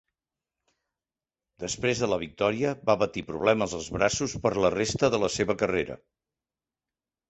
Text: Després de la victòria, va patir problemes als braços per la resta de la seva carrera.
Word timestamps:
Després 1.65 2.01
de 2.05 2.09
la 2.15 2.19
victòria, 2.25 2.73
va 2.91 2.97
patir 3.05 3.25
problemes 3.31 3.79
als 3.83 3.93
braços 4.01 4.37
per 4.49 4.57
la 4.67 4.77
resta 4.81 5.15
de 5.17 5.25
la 5.27 5.35
seva 5.39 5.63
carrera. 5.65 6.05